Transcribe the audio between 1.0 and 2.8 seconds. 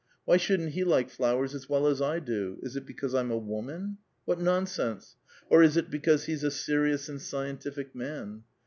flowers as well as I do? Is